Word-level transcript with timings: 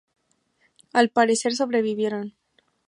Al 0.93 1.09
parecer, 1.11 1.53
sobrevivieron. 1.55 2.33